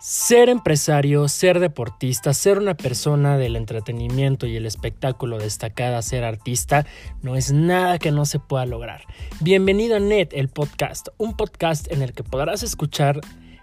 [0.00, 6.86] Ser empresario, ser deportista, ser una persona del entretenimiento y el espectáculo destacada, ser artista,
[7.20, 9.02] no es nada que no se pueda lograr.
[9.40, 13.20] Bienvenido a Net, el podcast, un podcast en el que podrás escuchar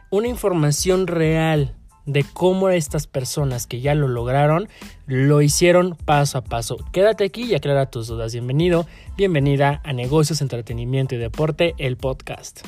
[0.10, 1.74] una información real
[2.06, 4.68] de cómo estas personas que ya lo lograron
[5.08, 6.76] lo hicieron paso a paso.
[6.92, 8.34] Quédate aquí y aclara tus dudas.
[8.34, 12.60] Bienvenido, bienvenida a Negocios, Entretenimiento y Deporte, el podcast.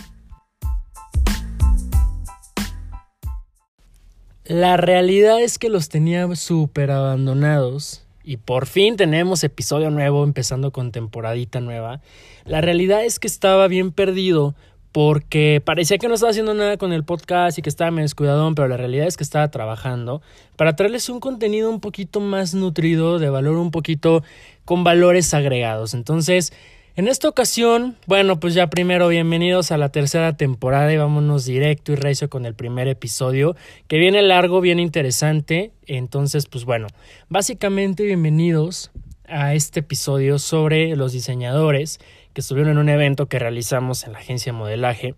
[4.47, 10.71] La realidad es que los tenía súper abandonados y por fin tenemos episodio nuevo empezando
[10.71, 11.99] con temporadita nueva.
[12.45, 14.55] La realidad es que estaba bien perdido
[14.93, 18.55] porque parecía que no estaba haciendo nada con el podcast y que estaba medio descuidadón,
[18.55, 20.21] pero la realidad es que estaba trabajando
[20.55, 24.23] para traerles un contenido un poquito más nutrido, de valor un poquito
[24.63, 25.93] con valores agregados.
[25.93, 26.53] Entonces,
[26.97, 31.91] en esta ocasión, bueno, pues ya primero bienvenidos a la tercera temporada y vámonos directo
[31.91, 33.55] y recio con el primer episodio,
[33.87, 35.71] que viene largo, bien interesante.
[35.85, 36.87] Entonces, pues bueno,
[37.29, 38.89] básicamente bienvenidos
[39.27, 41.99] a este episodio sobre los diseñadores
[42.33, 45.13] que estuvieron en un evento que realizamos en la agencia de modelaje.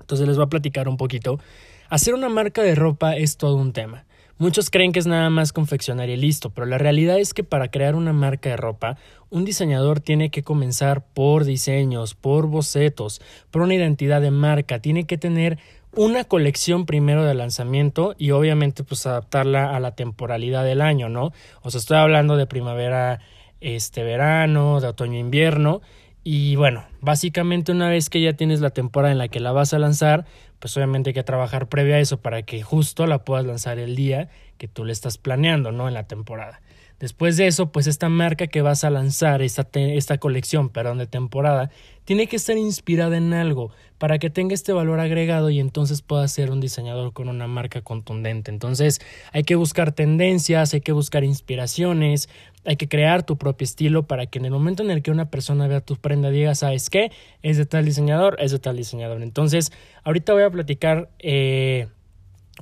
[0.00, 1.40] Entonces les voy a platicar un poquito.
[1.88, 4.05] Hacer una marca de ropa es todo un tema.
[4.38, 7.70] Muchos creen que es nada más confeccionar y listo, pero la realidad es que para
[7.70, 8.98] crear una marca de ropa,
[9.30, 15.04] un diseñador tiene que comenzar por diseños, por bocetos, por una identidad de marca, tiene
[15.04, 15.58] que tener
[15.94, 21.32] una colección primero de lanzamiento y obviamente pues adaptarla a la temporalidad del año, ¿no?
[21.62, 23.20] O sea, estoy hablando de primavera,
[23.62, 25.80] este verano, de otoño invierno
[26.28, 29.72] y bueno, básicamente una vez que ya tienes la temporada en la que la vas
[29.74, 30.26] a lanzar,
[30.58, 33.94] pues obviamente hay que trabajar previo a eso para que justo la puedas lanzar el
[33.94, 35.86] día que tú le estás planeando, ¿no?
[35.86, 36.60] En la temporada.
[36.98, 41.06] Después de eso, pues esta marca que vas a lanzar, esta, esta colección, perdón, de
[41.06, 41.70] temporada,
[42.06, 46.26] tiene que estar inspirada en algo para que tenga este valor agregado y entonces pueda
[46.28, 48.50] ser un diseñador con una marca contundente.
[48.50, 49.00] Entonces
[49.32, 52.28] hay que buscar tendencias, hay que buscar inspiraciones,
[52.64, 55.30] hay que crear tu propio estilo para que en el momento en el que una
[55.30, 57.10] persona vea tu prenda diga, ¿sabes qué?
[57.42, 59.22] Es de tal diseñador, es de tal diseñador.
[59.22, 59.72] Entonces,
[60.04, 61.88] ahorita voy a platicar eh,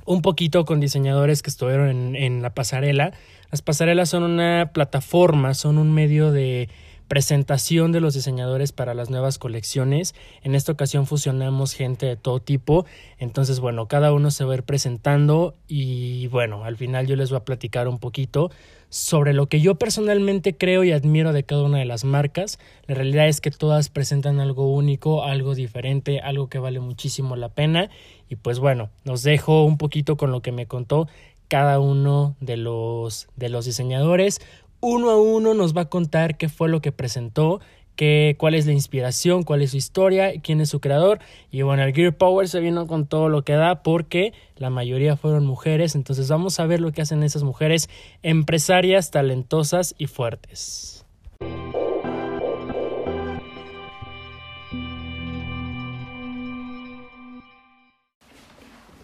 [0.03, 3.13] un poquito con diseñadores que estuvieron en, en la pasarela.
[3.51, 6.69] Las pasarelas son una plataforma, son un medio de
[7.07, 10.15] presentación de los diseñadores para las nuevas colecciones.
[10.41, 12.85] En esta ocasión fusionamos gente de todo tipo.
[13.17, 17.29] Entonces, bueno, cada uno se va a ir presentando y bueno, al final yo les
[17.29, 18.51] voy a platicar un poquito
[18.89, 22.59] sobre lo que yo personalmente creo y admiro de cada una de las marcas.
[22.87, 27.49] La realidad es que todas presentan algo único, algo diferente, algo que vale muchísimo la
[27.49, 27.89] pena.
[28.29, 31.07] Y pues bueno, nos dejo un poquito con lo que me contó
[31.47, 34.41] cada uno de los, de los diseñadores
[34.87, 37.59] uno a uno nos va a contar qué fue lo que presentó,
[37.95, 41.17] qué, cuál es la inspiración, cuál es su historia, quién es su creador.
[41.49, 45.17] Y bueno, el Gear Power se vino con todo lo que da porque la mayoría
[45.17, 45.95] fueron mujeres.
[45.95, 47.89] Entonces vamos a ver lo que hacen esas mujeres
[48.21, 51.03] empresarias, talentosas y fuertes.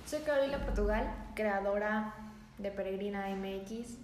[0.05, 2.13] Soy Carolina Portugal, creadora
[2.59, 3.97] de Peregrina MX.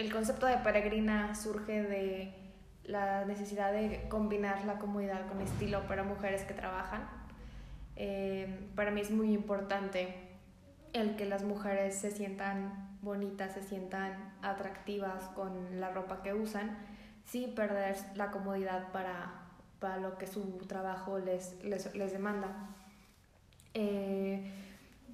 [0.00, 2.32] El concepto de peregrina surge de
[2.84, 7.06] la necesidad de combinar la comodidad con estilo para mujeres que trabajan.
[7.96, 10.14] Eh, para mí es muy importante
[10.94, 16.78] el que las mujeres se sientan bonitas, se sientan atractivas con la ropa que usan,
[17.26, 19.50] sin perder la comodidad para,
[19.80, 22.70] para lo que su trabajo les, les, les demanda.
[23.74, 24.50] Eh,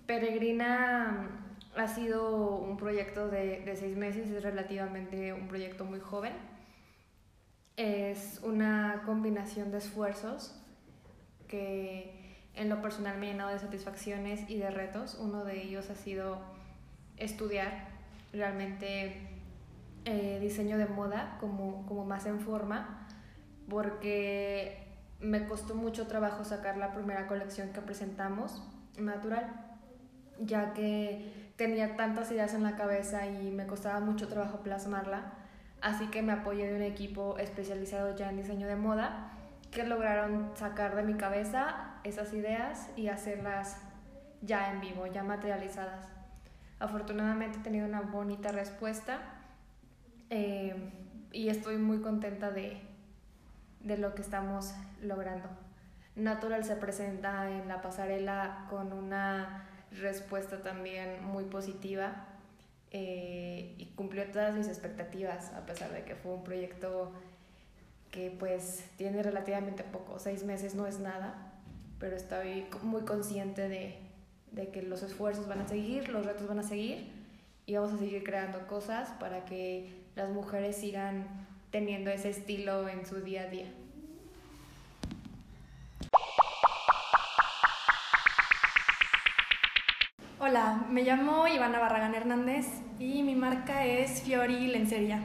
[0.06, 1.45] peregrina
[1.76, 6.32] ha sido un proyecto de, de, seis meses, es relativamente un proyecto muy joven.
[7.76, 10.54] Es una combinación de esfuerzos
[11.48, 12.16] que
[12.54, 15.16] en lo personal me ha llenado de satisfacciones y de retos.
[15.20, 16.38] Uno de ellos ha sido
[17.18, 17.88] estudiar
[18.32, 19.20] realmente
[20.04, 23.06] eh, diseño de moda como, como más en forma,
[23.68, 24.86] porque
[25.20, 28.62] me costó mucho trabajo sacar la primera colección que presentamos,
[28.98, 29.76] natural,
[30.38, 35.32] ya que tenía tantas ideas en la cabeza y me costaba mucho trabajo plasmarla,
[35.80, 39.32] así que me apoyé de un equipo especializado ya en diseño de moda
[39.70, 43.78] que lograron sacar de mi cabeza esas ideas y hacerlas
[44.42, 46.08] ya en vivo, ya materializadas.
[46.78, 49.18] Afortunadamente he tenido una bonita respuesta
[50.30, 50.92] eh,
[51.32, 52.80] y estoy muy contenta de,
[53.80, 55.48] de lo que estamos logrando.
[56.14, 59.64] Natural se presenta en la pasarela con una
[60.00, 62.26] respuesta también muy positiva
[62.90, 67.12] eh, y cumplió todas mis expectativas, a pesar de que fue un proyecto
[68.10, 71.52] que pues tiene relativamente poco, seis meses no es nada,
[71.98, 73.98] pero estoy muy consciente de,
[74.52, 77.10] de que los esfuerzos van a seguir, los retos van a seguir
[77.66, 81.26] y vamos a seguir creando cosas para que las mujeres sigan
[81.70, 83.66] teniendo ese estilo en su día a día.
[90.48, 92.68] Hola, me llamo Ivana Barragán Hernández
[93.00, 95.18] y mi marca es Fiori Lencería.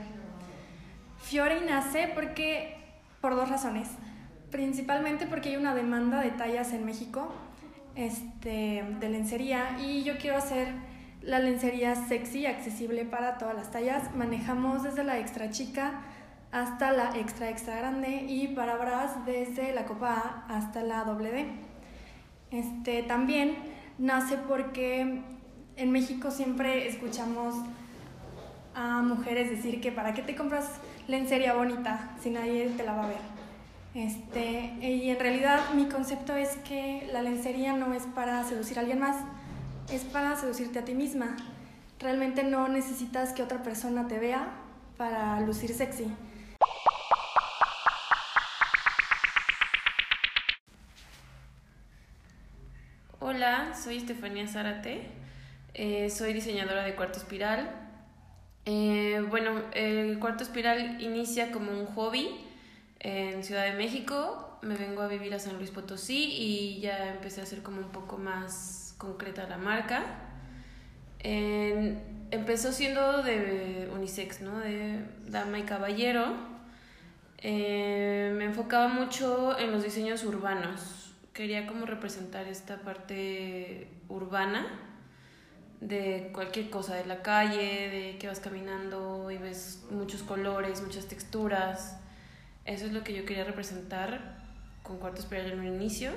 [1.20, 2.76] Fiori nace porque
[3.22, 3.88] por dos razones.
[4.50, 7.32] Principalmente porque hay una demanda de tallas en México
[7.94, 10.70] este, de lencería y yo quiero hacer
[11.22, 14.16] la lencería sexy y accesible para todas las tallas.
[14.16, 16.02] Manejamos desde la extra chica
[16.52, 21.32] hasta la extra extra grande y para bras desde la copa A hasta la doble
[21.32, 21.46] D.
[22.50, 25.22] Este, también nace porque
[25.76, 27.56] en México siempre escuchamos
[28.74, 30.66] a mujeres decir que para qué te compras
[31.08, 33.32] lencería bonita si nadie te la va a ver.
[33.94, 38.82] Este, y en realidad mi concepto es que la lencería no es para seducir a
[38.82, 39.18] alguien más,
[39.92, 41.36] es para seducirte a ti misma.
[42.00, 44.48] Realmente no necesitas que otra persona te vea
[44.98, 46.06] para lucir sexy.
[53.76, 55.02] Soy Estefanía Zárate,
[55.74, 57.70] eh, soy diseñadora de cuarto espiral.
[58.66, 62.30] Eh, bueno, el cuarto espiral inicia como un hobby
[63.00, 67.42] en Ciudad de México, me vengo a vivir a San Luis Potosí y ya empecé
[67.42, 70.04] a hacer como un poco más concreta la marca.
[71.24, 74.60] empezó siendo de unisex, ¿no?
[74.60, 76.36] De dama y caballero.
[77.40, 81.01] Eh, me enfocaba mucho en los diseños urbanos.
[81.34, 84.68] Quería como representar esta parte urbana
[85.80, 91.08] de cualquier cosa, de la calle, de que vas caminando y ves muchos colores, muchas
[91.08, 91.98] texturas.
[92.66, 94.40] Eso es lo que yo quería representar
[94.84, 96.12] con Cuarto Espiral en un inicio.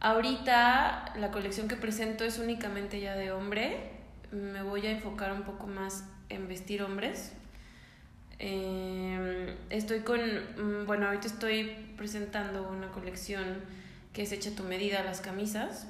[0.00, 3.90] Ahorita la colección que presento es únicamente ya de hombre.
[4.32, 7.32] Me voy a enfocar un poco más en vestir hombres.
[8.38, 13.60] Em, estoy con, mm, bueno, ahorita estoy presentando una colección
[14.12, 15.86] que es hecha tu medida, las camisas.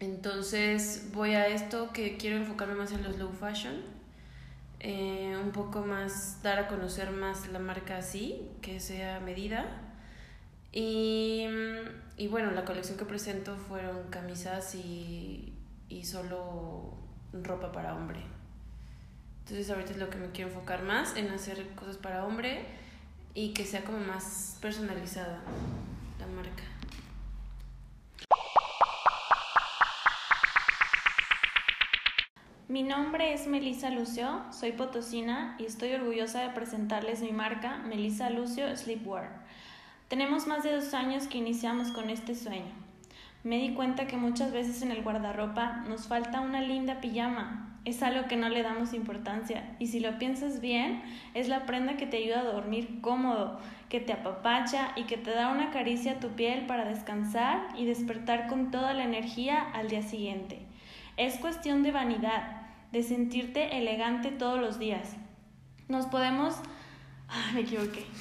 [0.00, 3.94] Entonces voy a esto que quiero enfocarme más en los low fashion
[4.86, 9.64] eh, un poco más, dar a conocer más la marca así, que sea medida.
[10.72, 11.46] Y,
[12.18, 15.54] y bueno, la colección que presento fueron camisas y,
[15.88, 16.98] y solo
[17.32, 18.20] ropa para hombre.
[19.44, 22.66] Entonces ahorita es lo que me quiero enfocar más, en hacer cosas para hombre
[23.32, 25.40] y que sea como más personalizada
[26.20, 26.73] la marca.
[32.66, 38.30] Mi nombre es Melissa Lucio, soy potosina y estoy orgullosa de presentarles mi marca Melissa
[38.30, 39.28] Lucio Sleepwear.
[40.08, 42.72] Tenemos más de dos años que iniciamos con este sueño.
[43.42, 47.78] Me di cuenta que muchas veces en el guardarropa nos falta una linda pijama.
[47.84, 51.02] Es algo que no le damos importancia y si lo piensas bien,
[51.34, 53.60] es la prenda que te ayuda a dormir cómodo,
[53.90, 57.84] que te apapacha y que te da una caricia a tu piel para descansar y
[57.84, 60.64] despertar con toda la energía al día siguiente.
[61.16, 65.10] Es cuestión de vanidad, de sentirte elegante todos los días.
[65.86, 66.56] Nos podemos...
[67.28, 68.04] Ah, me equivoqué.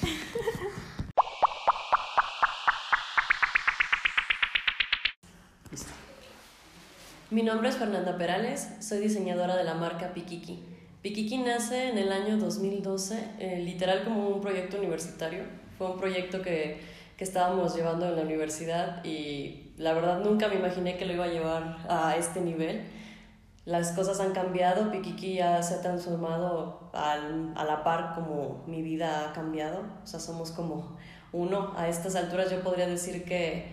[7.32, 10.64] Mi nombre es Fernanda Perales, soy diseñadora de la marca Pikiki.
[11.02, 15.46] Pikiki nace en el año 2012, eh, literal como un proyecto universitario.
[15.80, 16.80] Fue un proyecto que,
[17.18, 21.26] que estábamos llevando en la universidad y la verdad nunca me imaginé que lo iba
[21.26, 22.84] a llevar a este nivel.
[23.66, 28.82] Las cosas han cambiado, Pikiki ya se ha transformado al, a la par como mi
[28.82, 30.98] vida ha cambiado, o sea, somos como
[31.32, 31.74] uno.
[31.78, 33.68] A estas alturas yo podría decir que,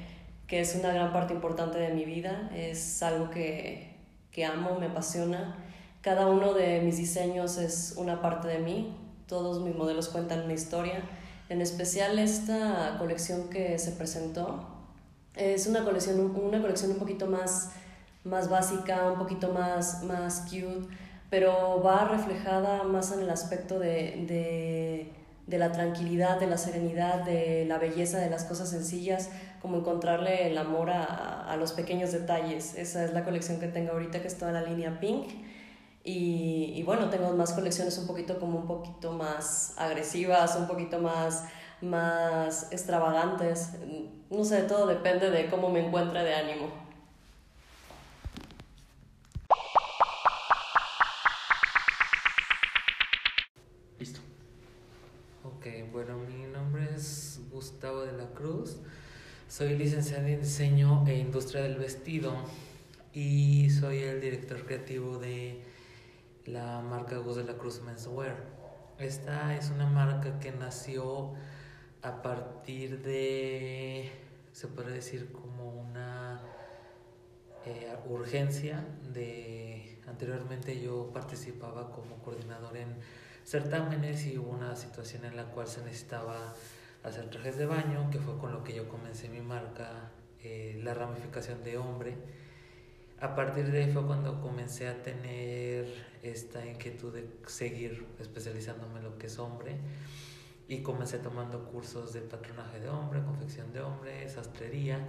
[0.46, 3.96] que es una gran parte importante de mi vida, es algo que,
[4.30, 5.56] que amo, me apasiona.
[6.02, 10.52] Cada uno de mis diseños es una parte de mí, todos mis modelos cuentan una
[10.52, 11.02] historia.
[11.50, 14.68] En especial esta colección que se presentó,
[15.34, 17.70] es una colección, una colección un poquito más,
[18.22, 20.86] más básica, un poquito más, más cute,
[21.28, 25.12] pero va reflejada más en el aspecto de, de,
[25.48, 29.30] de la tranquilidad, de la serenidad, de la belleza de las cosas sencillas,
[29.60, 32.76] como encontrarle el amor a, a los pequeños detalles.
[32.76, 35.26] Esa es la colección que tengo ahorita, que es toda la línea pink.
[36.02, 40.98] Y, y, bueno, tengo más colecciones un poquito como un poquito más agresivas, un poquito
[40.98, 41.44] más
[41.82, 43.70] más extravagantes.
[44.30, 46.70] No sé, todo depende de cómo me encuentre de ánimo.
[53.98, 54.20] Listo.
[55.44, 58.76] Ok, bueno, mi nombre es Gustavo de la Cruz.
[59.48, 62.34] Soy licenciado en diseño e industria del vestido.
[63.12, 65.60] y soy el director creativo de
[66.46, 68.36] la marca Gus de la Cruz Menswear.
[68.98, 71.32] Esta es una marca que nació
[72.02, 74.10] a partir de,
[74.52, 76.40] se puede decir, como una
[77.66, 82.96] eh, urgencia de anteriormente yo participaba como coordinador en
[83.44, 86.54] certámenes y hubo una situación en la cual se necesitaba
[87.02, 90.10] hacer trajes de baño, que fue con lo que yo comencé mi marca,
[90.42, 92.16] eh, la ramificación de hombre.
[93.20, 95.86] A partir de ahí fue cuando comencé a tener
[96.22, 99.76] esta inquietud de seguir especializándome en lo que es hombre.
[100.68, 105.06] Y comencé tomando cursos de patronaje de hombre, confección de hombre, sastrería.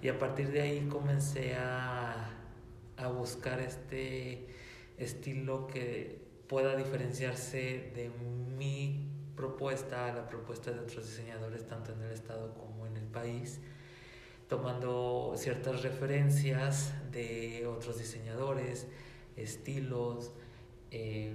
[0.00, 2.30] Y a partir de ahí comencé a,
[2.96, 4.46] a buscar este
[4.96, 8.10] estilo que pueda diferenciarse de
[8.56, 13.06] mi propuesta a la propuesta de otros diseñadores tanto en el estado como en el
[13.06, 13.60] país
[14.50, 18.88] tomando ciertas referencias de otros diseñadores,
[19.36, 20.32] estilos.
[20.90, 21.32] Eh,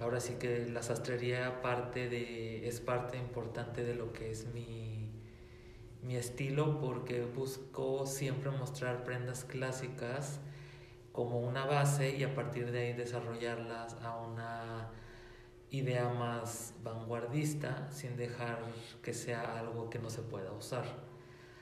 [0.00, 5.08] ahora sí que la sastrería parte de, es parte importante de lo que es mi,
[6.02, 10.40] mi estilo porque busco siempre mostrar prendas clásicas
[11.12, 14.90] como una base y a partir de ahí desarrollarlas a una
[15.70, 18.58] idea más vanguardista sin dejar
[19.02, 21.15] que sea algo que no se pueda usar.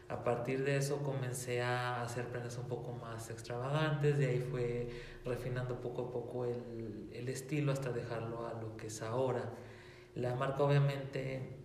[0.08, 4.90] A partir de eso comencé a hacer prendas un poco más extravagantes, de ahí fue
[5.24, 9.50] refinando poco a poco el, el estilo hasta dejarlo a lo que es ahora.
[10.14, 11.56] La marca obviamente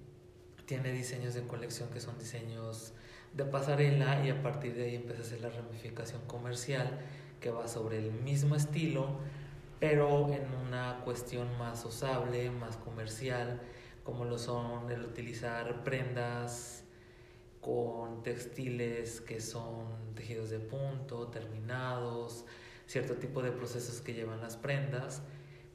[0.65, 2.93] tiene diseños de colección que son diseños
[3.33, 6.99] de pasarela y a partir de ahí empecé a hacer la ramificación comercial
[7.41, 9.19] que va sobre el mismo estilo
[9.79, 13.61] pero en una cuestión más usable, más comercial,
[14.03, 16.83] como lo son el utilizar prendas
[17.69, 22.45] con textiles que son tejidos de punto, terminados,
[22.87, 25.21] cierto tipo de procesos que llevan las prendas,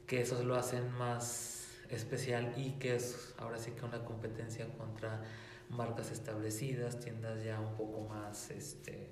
[0.05, 5.23] que esos lo hacen más especial y que es ahora sí que una competencia contra
[5.69, 9.09] marcas establecidas, tiendas ya un poco más este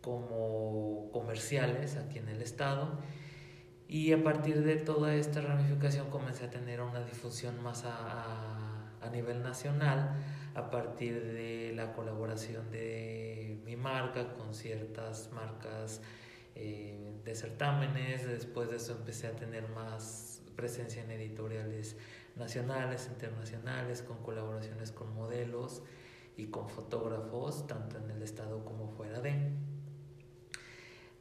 [0.00, 3.00] como comerciales aquí en el estado.
[3.88, 9.10] Y a partir de toda esta ramificación comencé a tener una difusión más a, a
[9.10, 10.16] nivel nacional
[10.54, 16.00] a partir de la colaboración de mi marca con ciertas marcas
[16.54, 18.26] eh, de certámenes.
[18.26, 21.96] Después de eso empecé a tener más presencia en editoriales
[22.36, 25.82] nacionales, internacionales, con colaboraciones con modelos
[26.36, 29.52] y con fotógrafos, tanto en el estado como fuera de.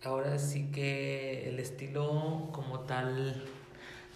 [0.04, 3.44] Ahora sí que el estilo como tal,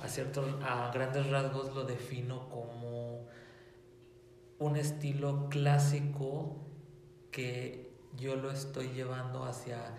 [0.01, 3.04] a, ciertos, a grandes rasgos lo defino como
[4.59, 6.55] un estilo clásico
[7.31, 9.93] que yo lo estoy llevando hacia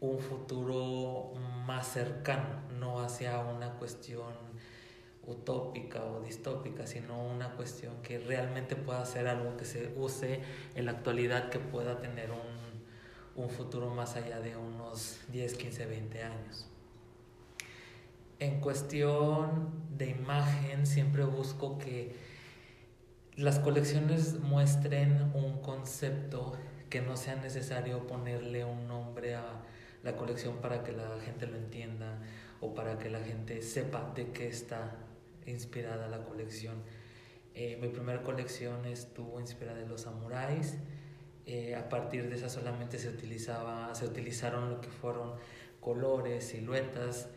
[0.00, 1.32] un futuro
[1.66, 4.34] más cercano, no hacia una cuestión
[5.26, 10.40] utópica o distópica, sino una cuestión que realmente pueda ser algo que se use
[10.74, 15.86] en la actualidad, que pueda tener un, un futuro más allá de unos 10, 15,
[15.86, 16.66] 20 años.
[18.38, 22.29] En cuestión de imagen, siempre busco que
[23.36, 26.52] las colecciones muestren un concepto
[26.88, 29.62] que no sea necesario ponerle un nombre a
[30.02, 32.18] la colección para que la gente lo entienda
[32.60, 34.96] o para que la gente sepa de qué está
[35.46, 36.82] inspirada la colección.
[37.54, 40.76] Eh, mi primera colección estuvo inspirada en los samuráis.
[41.46, 45.34] Eh, a partir de esa solamente se utilizaba, se utilizaron lo que fueron
[45.80, 47.28] colores, siluetas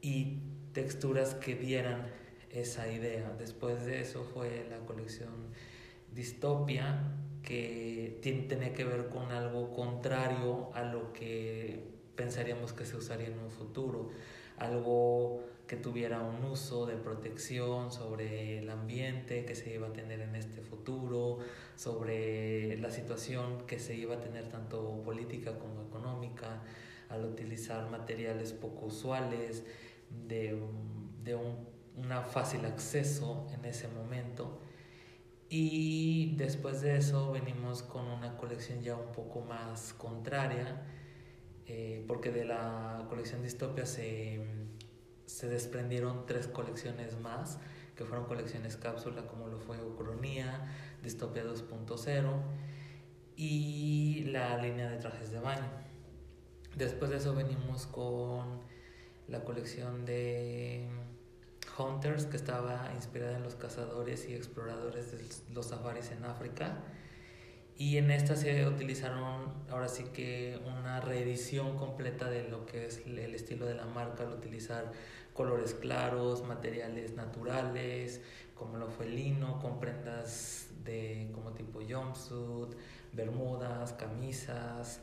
[0.00, 0.38] y
[0.72, 2.06] texturas que dieran
[2.50, 3.34] esa idea.
[3.38, 5.30] Después de eso fue la colección
[6.12, 7.12] Distopia,
[7.42, 11.84] que tenía que ver con algo contrario a lo que
[12.16, 14.10] pensaríamos que se usaría en un futuro,
[14.56, 20.20] algo que tuviera un uso de protección sobre el ambiente que se iba a tener
[20.20, 21.38] en este futuro,
[21.76, 26.62] sobre la situación que se iba a tener tanto política como económica,
[27.08, 29.64] al utilizar materiales poco usuales,
[30.26, 30.58] de,
[31.22, 34.60] de un una fácil acceso en ese momento.
[35.48, 40.82] Y después de eso venimos con una colección ya un poco más contraria,
[41.66, 44.44] eh, porque de la colección Distopia se,
[45.26, 47.58] se desprendieron tres colecciones más,
[47.94, 50.70] que fueron colecciones cápsula como lo fue Ucronía,
[51.02, 52.42] Distopia 2.0
[53.36, 55.70] y la línea de trajes de baño.
[56.76, 58.60] Después de eso venimos con
[59.28, 60.88] la colección de
[61.78, 66.78] Hunters, que estaba inspirada en los cazadores y exploradores de los safaris en África.
[67.78, 73.02] y en esta se utilizaron ahora sí que una reedición completa de lo que es
[73.06, 74.92] el estilo de la marca al utilizar
[75.34, 78.22] colores claros, materiales naturales,
[78.54, 82.74] como lo fue el lino, con prendas de como tipo jumpsuit,
[83.12, 85.02] bermudas, camisas,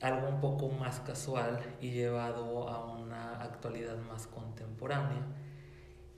[0.00, 5.22] algo un poco más casual y llevado a una actualidad más contemporánea,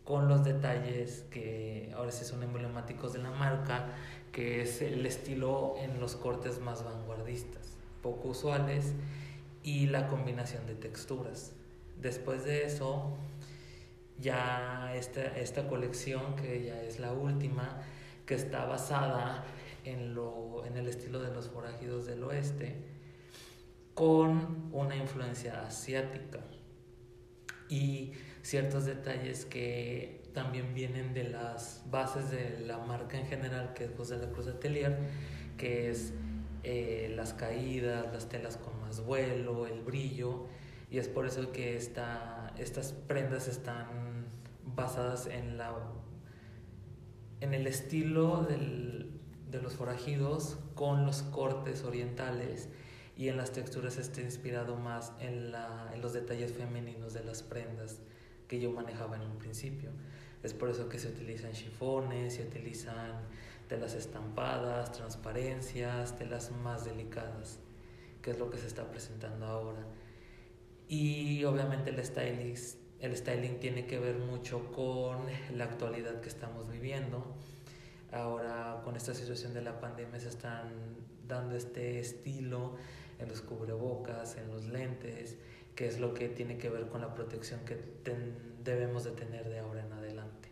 [0.05, 3.87] con los detalles que ahora sí son emblemáticos de la marca,
[4.33, 8.93] que es el estilo en los cortes más vanguardistas, poco usuales,
[9.63, 11.53] y la combinación de texturas.
[12.01, 13.17] Después de eso,
[14.21, 17.81] ya esta, esta colección, que ya es la última,
[18.27, 19.45] que está basada
[19.85, 22.77] en, lo, en el estilo de los forajidos del oeste,
[23.95, 26.41] con una influencia asiática
[27.69, 28.13] y
[28.45, 33.91] ciertos detalles que también vienen de las bases de la marca en general, que es
[33.97, 34.99] José de la Cruz Atelier,
[35.57, 36.13] que es
[36.63, 40.45] eh, las caídas, las telas con más vuelo, el brillo,
[40.91, 44.27] y es por eso que esta, estas prendas están
[44.77, 45.73] basadas en, la,
[47.41, 49.11] en el estilo del,
[49.51, 52.69] de los forajidos con los cortes orientales
[53.17, 57.43] y en las texturas está inspirado más en, la, en los detalles femeninos de las
[57.43, 58.01] prendas
[58.49, 59.91] que yo manejaba en un principio.
[60.43, 63.13] Es por eso que se utilizan chifones, se utilizan
[63.69, 67.59] telas estampadas, transparencias, telas más delicadas,
[68.23, 69.85] que es lo que se está presentando ahora.
[70.89, 72.55] Y obviamente el styling,
[73.01, 75.21] el styling tiene que ver mucho con
[75.55, 77.25] la actualidad que estamos viviendo.
[78.13, 80.69] Ahora con esta situación de la pandemia se están
[81.27, 82.77] dando este estilo
[83.19, 85.39] en los cubrebocas, en los lentes,
[85.75, 87.79] que es lo que tiene que ver con la protección que
[88.63, 90.49] debemos de tener de ahora en adelante.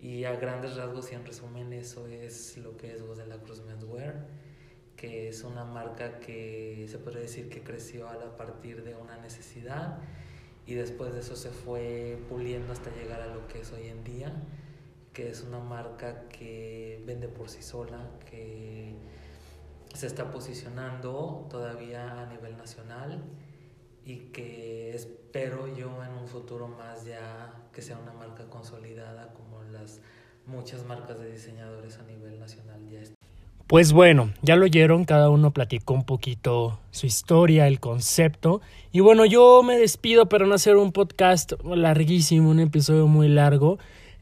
[0.00, 3.36] Y a grandes rasgos y en resumen eso es lo que es Voz de la
[3.38, 4.26] Cruz Menswear,
[4.96, 9.98] que es una marca que se puede decir que creció a partir de una necesidad
[10.66, 14.02] y después de eso se fue puliendo hasta llegar a lo que es hoy en
[14.02, 14.32] día,
[15.12, 18.94] que es una marca que vende por sí sola, que
[19.94, 23.22] se está posicionando todavía a nivel nacional
[24.04, 29.62] y que espero yo en un futuro más ya que sea una marca consolidada como
[29.72, 30.00] las
[30.46, 33.00] muchas marcas de diseñadores a nivel nacional ya
[33.66, 38.60] Pues bueno, ya lo oyeron, cada uno platicó un poquito su historia, el concepto.
[38.90, 43.78] Y bueno, yo me despido para no hacer un podcast larguísimo, un episodio muy largo.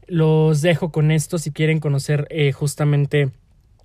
[0.07, 3.31] Los dejo con esto si quieren conocer eh, justamente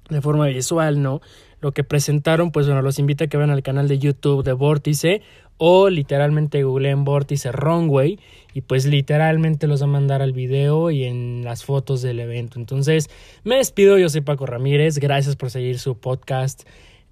[0.09, 1.21] de forma visual, ¿no?
[1.61, 4.53] Lo que presentaron, pues bueno, los invito a que vean al canal de YouTube de
[4.53, 5.23] Vórtice
[5.59, 8.19] o literalmente googleen Vórtice Runway
[8.53, 12.59] y pues literalmente los va a mandar al video y en las fotos del evento.
[12.59, 13.09] Entonces,
[13.45, 16.65] me despido, yo soy Paco Ramírez, gracias por seguir su podcast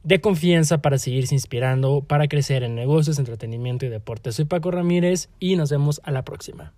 [0.03, 4.33] de confianza para seguirse inspirando, para crecer en negocios, entretenimiento y deporte.
[4.33, 6.75] Soy Paco Ramírez y nos vemos a la próxima.